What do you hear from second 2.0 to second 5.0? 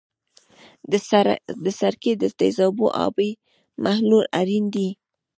د تیزابو آبي محلول اړین دی.